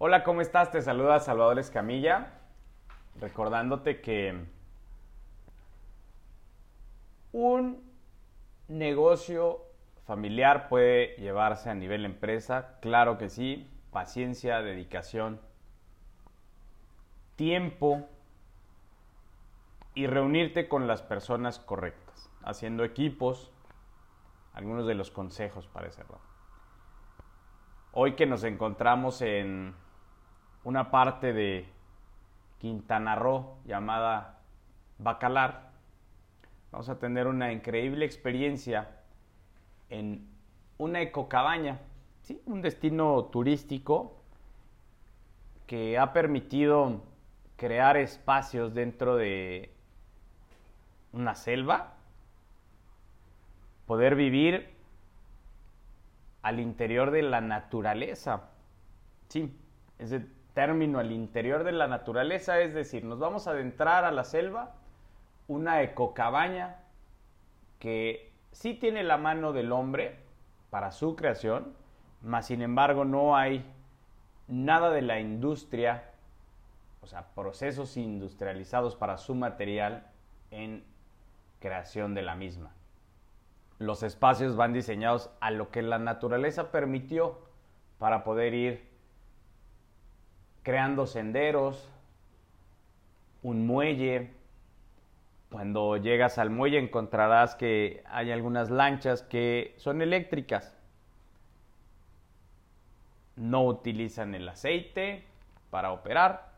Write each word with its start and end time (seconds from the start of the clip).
Hola, 0.00 0.22
¿cómo 0.22 0.42
estás? 0.42 0.70
Te 0.70 0.80
saluda 0.80 1.18
Salvador 1.18 1.58
Escamilla, 1.58 2.28
recordándote 3.20 4.00
que 4.00 4.44
un 7.32 7.82
negocio 8.68 9.58
familiar 10.06 10.68
puede 10.68 11.16
llevarse 11.16 11.68
a 11.68 11.74
nivel 11.74 12.04
empresa, 12.04 12.78
claro 12.80 13.18
que 13.18 13.28
sí, 13.28 13.68
paciencia, 13.90 14.62
dedicación, 14.62 15.40
tiempo 17.34 18.08
y 19.94 20.06
reunirte 20.06 20.68
con 20.68 20.86
las 20.86 21.02
personas 21.02 21.58
correctas, 21.58 22.30
haciendo 22.44 22.84
equipos, 22.84 23.50
algunos 24.52 24.86
de 24.86 24.94
los 24.94 25.10
consejos 25.10 25.66
para 25.66 25.90
cerrar. 25.90 26.20
Hoy 27.90 28.14
que 28.14 28.26
nos 28.26 28.44
encontramos 28.44 29.22
en 29.22 29.74
una 30.68 30.90
parte 30.90 31.32
de 31.32 31.66
Quintana 32.58 33.14
Roo 33.14 33.56
llamada 33.64 34.38
Bacalar, 34.98 35.70
vamos 36.70 36.90
a 36.90 36.98
tener 36.98 37.26
una 37.26 37.52
increíble 37.52 38.04
experiencia 38.04 38.90
en 39.88 40.28
una 40.76 41.00
ecocabaña, 41.00 41.80
¿sí? 42.20 42.42
un 42.44 42.60
destino 42.60 43.30
turístico 43.32 44.20
que 45.66 45.96
ha 45.96 46.12
permitido 46.12 47.00
crear 47.56 47.96
espacios 47.96 48.74
dentro 48.74 49.16
de 49.16 49.72
una 51.14 51.34
selva, 51.34 51.94
poder 53.86 54.16
vivir 54.16 54.68
al 56.42 56.60
interior 56.60 57.10
de 57.10 57.22
la 57.22 57.40
naturaleza. 57.40 58.50
Sí, 59.28 59.50
ese 59.98 60.36
término 60.54 60.98
al 60.98 61.12
interior 61.12 61.64
de 61.64 61.72
la 61.72 61.86
naturaleza 61.86 62.60
es 62.60 62.74
decir, 62.74 63.04
nos 63.04 63.18
vamos 63.18 63.46
a 63.46 63.52
adentrar 63.52 64.04
a 64.04 64.12
la 64.12 64.24
selva, 64.24 64.74
una 65.46 65.82
ecocabaña 65.82 66.76
que 67.78 68.32
sí 68.52 68.74
tiene 68.74 69.04
la 69.04 69.18
mano 69.18 69.52
del 69.52 69.72
hombre 69.72 70.16
para 70.70 70.90
su 70.90 71.16
creación, 71.16 71.74
mas 72.22 72.46
sin 72.46 72.62
embargo 72.62 73.04
no 73.04 73.36
hay 73.36 73.64
nada 74.48 74.90
de 74.90 75.02
la 75.02 75.20
industria, 75.20 76.10
o 77.00 77.06
sea, 77.06 77.28
procesos 77.34 77.96
industrializados 77.96 78.96
para 78.96 79.18
su 79.18 79.34
material 79.34 80.10
en 80.50 80.84
creación 81.60 82.14
de 82.14 82.22
la 82.22 82.34
misma. 82.34 82.72
Los 83.78 84.02
espacios 84.02 84.56
van 84.56 84.72
diseñados 84.72 85.30
a 85.40 85.50
lo 85.50 85.70
que 85.70 85.82
la 85.82 85.98
naturaleza 85.98 86.72
permitió 86.72 87.38
para 87.98 88.24
poder 88.24 88.54
ir 88.54 88.87
creando 90.68 91.06
senderos, 91.06 91.88
un 93.42 93.66
muelle. 93.66 94.28
Cuando 95.50 95.96
llegas 95.96 96.36
al 96.36 96.50
muelle 96.50 96.78
encontrarás 96.78 97.54
que 97.54 98.04
hay 98.04 98.32
algunas 98.32 98.68
lanchas 98.68 99.22
que 99.22 99.72
son 99.78 100.02
eléctricas. 100.02 100.76
No 103.36 103.64
utilizan 103.64 104.34
el 104.34 104.46
aceite 104.46 105.24
para 105.70 105.90
operar 105.90 106.52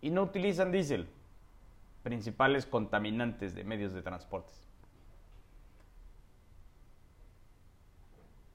y 0.00 0.08
no 0.08 0.22
utilizan 0.22 0.72
diésel 0.72 1.06
principales 2.02 2.64
contaminantes 2.64 3.54
de 3.54 3.62
medios 3.62 3.92
de 3.92 4.00
transporte. 4.00 4.54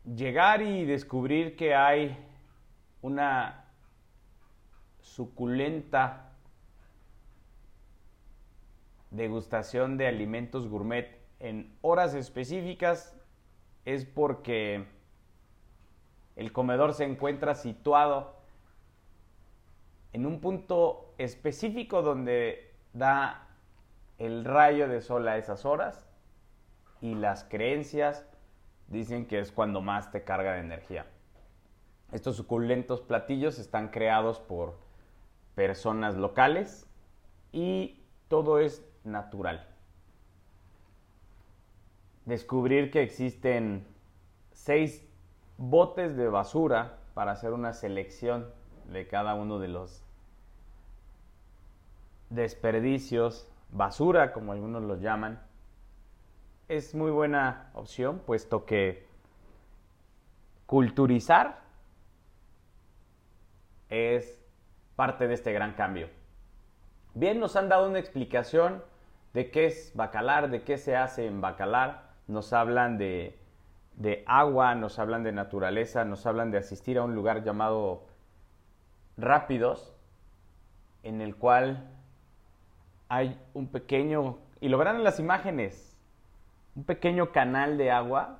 Llegar 0.03 0.63
y 0.63 0.85
descubrir 0.85 1.55
que 1.55 1.75
hay 1.75 2.17
una 3.03 3.62
suculenta 5.03 6.31
degustación 9.11 9.97
de 9.97 10.07
alimentos 10.07 10.67
gourmet 10.67 11.19
en 11.39 11.77
horas 11.81 12.15
específicas 12.15 13.15
es 13.85 14.05
porque 14.05 14.87
el 16.35 16.51
comedor 16.51 16.93
se 16.93 17.03
encuentra 17.03 17.53
situado 17.53 18.35
en 20.13 20.25
un 20.25 20.39
punto 20.39 21.13
específico 21.17 22.01
donde 22.01 22.73
da 22.93 23.47
el 24.17 24.45
rayo 24.45 24.87
de 24.87 25.01
sol 25.01 25.27
a 25.27 25.37
esas 25.37 25.65
horas 25.65 26.07
y 27.01 27.13
las 27.15 27.43
creencias 27.43 28.25
dicen 28.87 29.27
que 29.27 29.39
es 29.39 29.51
cuando 29.51 29.81
más 29.81 30.11
te 30.11 30.23
carga 30.23 30.53
de 30.53 30.61
energía. 30.61 31.05
Estos 32.13 32.37
suculentos 32.37 33.01
platillos 33.01 33.59
están 33.59 33.89
creados 33.89 34.39
por 34.39 34.82
personas 35.55 36.15
locales 36.15 36.87
y 37.51 38.03
todo 38.27 38.59
es 38.59 38.85
natural. 39.03 39.67
Descubrir 42.25 42.89
que 42.89 43.03
existen 43.03 43.85
seis 44.51 45.05
botes 45.57 46.15
de 46.15 46.29
basura 46.29 46.99
para 47.13 47.31
hacer 47.31 47.53
una 47.53 47.73
selección 47.73 48.49
de 48.91 49.07
cada 49.07 49.35
uno 49.35 49.59
de 49.59 49.67
los 49.67 50.03
desperdicios, 52.29 53.47
basura 53.71 54.33
como 54.33 54.51
algunos 54.51 54.83
los 54.83 55.01
llaman, 55.01 55.39
es 56.67 56.95
muy 56.95 57.11
buena 57.11 57.69
opción, 57.73 58.19
puesto 58.25 58.65
que 58.65 59.05
culturizar 60.65 61.61
es 63.89 64.42
parte 64.95 65.27
de 65.27 65.33
este 65.33 65.53
gran 65.53 65.73
cambio. 65.73 66.09
Bien, 67.13 67.39
nos 67.39 67.55
han 67.55 67.69
dado 67.69 67.87
una 67.87 67.99
explicación 67.99 68.83
de 69.33 69.51
qué 69.51 69.65
es 69.65 69.91
bacalar, 69.95 70.49
de 70.49 70.63
qué 70.63 70.77
se 70.77 70.95
hace 70.95 71.25
en 71.27 71.41
bacalar, 71.41 72.11
nos 72.27 72.53
hablan 72.53 72.97
de, 72.97 73.37
de 73.95 74.23
agua, 74.27 74.75
nos 74.75 74.99
hablan 74.99 75.23
de 75.23 75.31
naturaleza, 75.31 76.05
nos 76.05 76.25
hablan 76.25 76.51
de 76.51 76.59
asistir 76.59 76.97
a 76.97 77.03
un 77.03 77.15
lugar 77.15 77.43
llamado 77.43 78.05
Rápidos, 79.17 79.93
en 81.03 81.21
el 81.21 81.35
cual 81.35 81.87
hay 83.09 83.39
un 83.53 83.67
pequeño, 83.67 84.39
y 84.59 84.69
lo 84.69 84.77
verán 84.77 84.95
en 84.95 85.03
las 85.03 85.19
imágenes, 85.19 85.95
un 86.75 86.83
pequeño 86.83 87.31
canal 87.31 87.77
de 87.77 87.91
agua, 87.91 88.39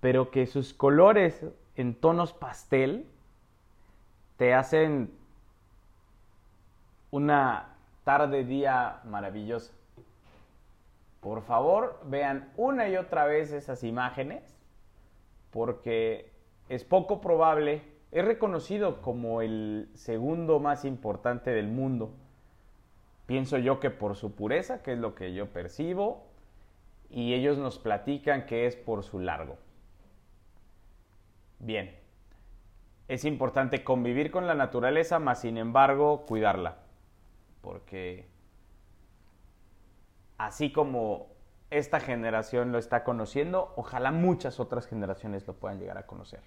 pero 0.00 0.30
que 0.30 0.46
sus 0.46 0.72
colores 0.72 1.44
en 1.76 1.94
tonos 1.94 2.32
pastel 2.32 3.06
te 4.36 4.54
hacen 4.54 5.12
una 7.12 7.76
tarde 8.02 8.42
día 8.42 9.00
maravillosa. 9.04 9.72
Por 11.20 11.42
favor, 11.42 12.00
vean 12.06 12.52
una 12.56 12.88
y 12.88 12.96
otra 12.96 13.26
vez 13.26 13.52
esas 13.52 13.84
imágenes, 13.84 14.58
porque 15.52 16.32
es 16.68 16.82
poco 16.82 17.20
probable, 17.20 17.82
es 18.10 18.24
reconocido 18.24 19.00
como 19.00 19.42
el 19.42 19.88
segundo 19.94 20.58
más 20.58 20.84
importante 20.84 21.52
del 21.52 21.68
mundo 21.68 22.12
Pienso 23.26 23.56
yo 23.58 23.80
que 23.80 23.90
por 23.90 24.16
su 24.16 24.34
pureza, 24.34 24.82
que 24.82 24.92
es 24.92 24.98
lo 24.98 25.14
que 25.14 25.32
yo 25.32 25.46
percibo, 25.46 26.26
y 27.08 27.34
ellos 27.34 27.56
nos 27.58 27.78
platican 27.78 28.46
que 28.46 28.66
es 28.66 28.76
por 28.76 29.04
su 29.04 29.20
largo. 29.20 29.56
Bien, 31.58 31.94
es 33.08 33.24
importante 33.24 33.84
convivir 33.84 34.30
con 34.30 34.46
la 34.46 34.54
naturaleza, 34.54 35.18
mas 35.18 35.40
sin 35.40 35.56
embargo 35.56 36.26
cuidarla, 36.26 36.78
porque 37.62 38.28
así 40.36 40.70
como 40.70 41.28
esta 41.70 42.00
generación 42.00 42.70
lo 42.70 42.78
está 42.78 43.02
conociendo, 43.02 43.72
ojalá 43.76 44.12
muchas 44.12 44.60
otras 44.60 44.86
generaciones 44.86 45.46
lo 45.46 45.54
puedan 45.54 45.78
llegar 45.78 45.96
a 45.96 46.06
conocer. 46.06 46.42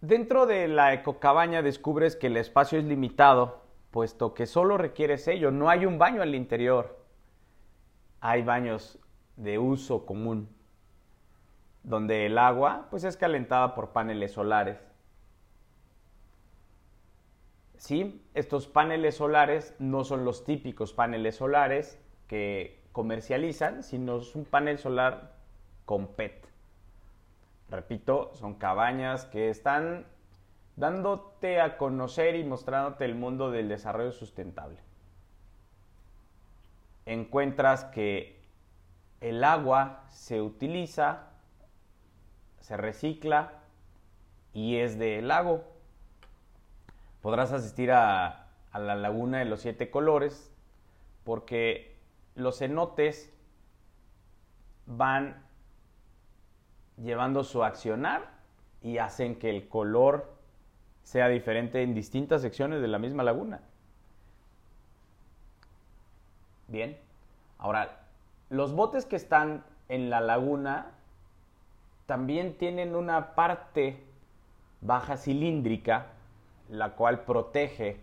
Dentro 0.00 0.46
de 0.46 0.68
la 0.68 0.94
ecocabaña 0.94 1.60
descubres 1.60 2.16
que 2.16 2.28
el 2.28 2.36
espacio 2.36 2.78
es 2.78 2.84
limitado, 2.84 3.62
puesto 3.90 4.32
que 4.32 4.46
solo 4.46 4.78
requiere 4.78 5.18
sello, 5.18 5.50
no 5.50 5.68
hay 5.68 5.84
un 5.84 5.98
baño 5.98 6.22
al 6.22 6.34
interior. 6.34 7.04
Hay 8.20 8.42
baños 8.42 8.98
de 9.36 9.58
uso 9.58 10.06
común, 10.06 10.48
donde 11.82 12.26
el 12.26 12.38
agua 12.38 12.86
pues 12.90 13.04
es 13.04 13.16
calentada 13.16 13.74
por 13.74 13.90
paneles 13.90 14.32
solares. 14.32 14.89
Sí, 17.80 18.22
estos 18.34 18.66
paneles 18.66 19.16
solares 19.16 19.74
no 19.78 20.04
son 20.04 20.26
los 20.26 20.44
típicos 20.44 20.92
paneles 20.92 21.36
solares 21.36 21.98
que 22.28 22.78
comercializan, 22.92 23.82
sino 23.82 24.18
es 24.18 24.36
un 24.36 24.44
panel 24.44 24.78
solar 24.78 25.32
con 25.86 26.08
PET. 26.08 26.46
Repito, 27.70 28.34
son 28.34 28.56
cabañas 28.56 29.24
que 29.24 29.48
están 29.48 30.04
dándote 30.76 31.62
a 31.62 31.78
conocer 31.78 32.36
y 32.36 32.44
mostrándote 32.44 33.06
el 33.06 33.14
mundo 33.14 33.50
del 33.50 33.70
desarrollo 33.70 34.12
sustentable. 34.12 34.76
Encuentras 37.06 37.86
que 37.86 38.42
el 39.22 39.42
agua 39.42 40.04
se 40.10 40.42
utiliza, 40.42 41.30
se 42.58 42.76
recicla 42.76 43.62
y 44.52 44.76
es 44.76 44.98
de 44.98 45.22
lago. 45.22 45.79
Podrás 47.22 47.52
asistir 47.52 47.92
a, 47.92 48.46
la 48.72 48.94
laguna 48.94 49.38
de 49.38 49.44
los 49.44 49.60
siete 49.60 49.90
colores 49.90 50.52
porque 51.24 51.96
los 52.34 52.58
cenotes 52.58 53.32
van 54.86 55.42
llevando 56.96 57.44
su 57.44 57.64
accionar 57.64 58.30
y 58.82 58.98
hacen 58.98 59.36
que 59.36 59.50
el 59.50 59.68
color 59.68 60.32
sea 61.02 61.28
diferente 61.28 61.82
en 61.82 61.94
distintas 61.94 62.42
secciones 62.42 62.80
de 62.80 62.88
la 62.88 62.98
misma 62.98 63.22
laguna. 63.22 63.60
Bien, 66.68 66.96
ahora, 67.58 68.00
los 68.48 68.72
botes 68.74 69.04
que 69.04 69.16
están 69.16 69.64
en 69.88 70.08
la 70.08 70.20
laguna 70.20 70.92
también 72.06 72.56
tienen 72.56 72.94
una 72.94 73.34
parte 73.34 74.02
baja 74.80 75.16
cilíndrica, 75.16 76.06
la 76.70 76.94
cual 76.94 77.24
protege 77.24 78.00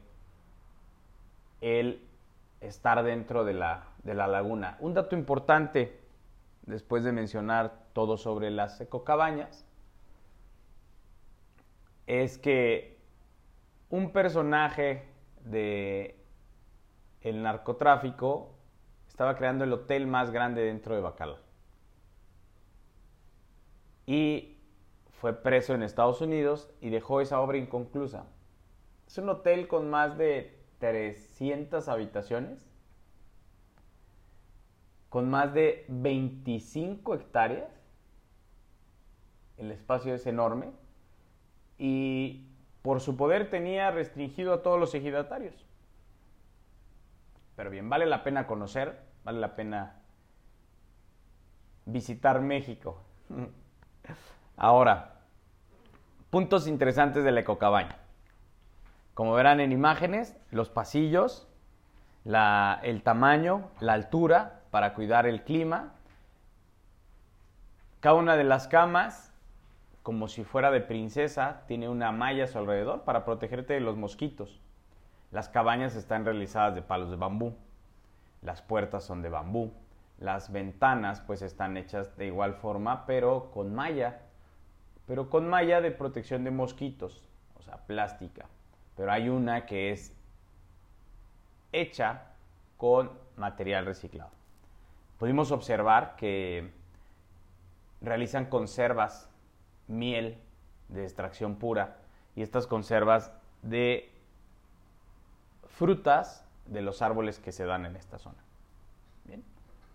el 1.62 2.06
estar 2.62 3.04
dentro 3.04 3.46
de 3.46 3.54
la, 3.54 3.88
de 4.04 4.14
la 4.14 4.28
laguna. 4.28 4.78
Un 4.80 4.94
dato 4.94 5.16
importante, 5.16 6.00
después 6.64 7.04
de 7.04 7.12
mencionar 7.12 7.86
todo 7.94 8.18
sobre 8.18 8.52
las 8.52 8.80
ecocabañas, 8.82 9.66
es 12.08 12.38
que 12.38 12.98
un 13.90 14.12
personaje 14.12 15.08
de 15.44 16.20
el 17.22 17.42
narcotráfico 17.42 18.54
estaba 19.08 19.36
creando 19.36 19.64
el 19.64 19.74
hotel 19.74 20.08
más 20.08 20.32
grande 20.32 20.62
dentro 20.62 20.96
de 20.96 21.02
Bacal. 21.02 21.38
Y 24.06 24.58
fue 25.20 25.34
preso 25.34 25.74
en 25.74 25.84
Estados 25.84 26.22
Unidos 26.22 26.70
y 26.80 26.90
dejó 26.90 27.22
esa 27.22 27.42
obra 27.42 27.58
inconclusa. 27.58 28.28
Es 29.08 29.18
un 29.18 29.30
hotel 29.30 29.68
con 29.70 29.90
más 29.90 30.18
de 30.18 30.60
300 30.80 31.88
habitaciones, 31.88 32.70
con 35.10 35.30
más 35.30 35.54
de 35.54 35.86
25 35.88 37.16
hectáreas. 37.16 37.72
El 39.56 39.72
espacio 39.72 40.14
es 40.14 40.28
enorme 40.28 40.72
y 41.78 42.48
por 42.82 43.00
su 43.00 43.16
poder 43.16 43.50
tenía 43.50 43.90
restringido 43.92 44.54
a 44.54 44.62
todos 44.62 44.80
los 44.80 44.94
ejidatarios. 44.94 45.66
Pero 47.56 47.70
bien, 47.70 47.90
vale 47.90 48.06
la 48.06 48.24
pena 48.24 48.46
conocer, 48.46 49.02
vale 49.24 49.40
la 49.40 49.56
pena 49.56 50.02
visitar 51.86 52.42
México. 52.42 53.02
Ahora, 54.58 55.22
puntos 56.30 56.68
interesantes 56.68 57.24
de 57.24 57.32
la 57.32 57.40
ecocabaña. 57.40 58.07
Como 59.18 59.34
verán 59.34 59.60
en 59.62 59.72
imágenes, 59.72 60.38
los 60.52 60.70
pasillos, 60.70 61.48
el 62.24 63.02
tamaño, 63.02 63.68
la 63.80 63.94
altura 63.94 64.62
para 64.70 64.94
cuidar 64.94 65.26
el 65.26 65.44
clima. 65.44 65.96
Cada 68.00 68.14
una 68.14 68.36
de 68.36 68.44
las 68.44 68.68
camas, 68.68 69.34
como 70.04 70.28
si 70.28 70.44
fuera 70.44 70.70
de 70.70 70.82
princesa, 70.82 71.64
tiene 71.66 71.90
una 71.90 72.12
malla 72.12 72.44
a 72.44 72.48
su 72.48 72.60
alrededor 72.60 73.06
para 73.06 73.26
protegerte 73.26 73.74
de 73.74 73.80
los 73.80 73.98
mosquitos. 73.98 74.62
Las 75.32 75.50
cabañas 75.50 75.96
están 75.96 76.24
realizadas 76.24 76.76
de 76.76 76.84
palos 76.84 77.10
de 77.10 77.16
bambú. 77.16 77.56
Las 78.44 78.62
puertas 78.62 79.04
son 79.04 79.24
de 79.24 79.30
bambú. 79.30 79.74
Las 80.20 80.52
ventanas 80.52 81.22
pues 81.22 81.42
están 81.42 81.76
hechas 81.76 82.16
de 82.18 82.28
igual 82.28 82.54
forma, 82.54 83.08
pero 83.08 83.50
con 83.50 83.74
malla. 83.74 84.20
Pero 85.08 85.32
con 85.32 85.50
malla 85.50 85.82
de 85.82 85.90
protección 85.90 86.44
de 86.44 86.52
mosquitos, 86.52 87.28
o 87.56 87.64
sea, 87.64 87.78
plástica 87.88 88.46
pero 88.98 89.12
hay 89.12 89.30
una 89.30 89.66
que 89.66 89.92
es 89.92 90.14
hecha 91.72 92.24
con 92.76 93.12
material 93.38 93.86
reciclado. 93.86 94.32
Pudimos 95.20 95.52
observar 95.52 96.16
que 96.16 96.72
realizan 98.02 98.48
conservas, 98.48 99.30
miel 99.88 100.38
de 100.90 101.04
extracción 101.04 101.56
pura 101.56 101.98
y 102.36 102.42
estas 102.42 102.68
conservas 102.68 103.32
de 103.62 104.12
frutas 105.68 106.46
de 106.66 106.82
los 106.82 107.02
árboles 107.02 107.40
que 107.40 107.52
se 107.52 107.66
dan 107.66 107.86
en 107.86 107.96
esta 107.96 108.18
zona. 108.18 108.38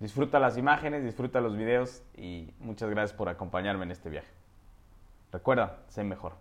Disfruta 0.00 0.40
las 0.40 0.58
imágenes, 0.58 1.05
disfruta 1.05 1.40
los 1.40 1.56
videos 1.56 2.02
y 2.16 2.52
muchas 2.58 2.90
gracias 2.90 3.16
por 3.16 3.28
acompañarme 3.28 3.84
en 3.84 3.93
este 3.93 4.10
viaje. 4.10 4.32
Recuerda, 5.31 5.78
sé 5.88 6.02
mejor. 6.02 6.32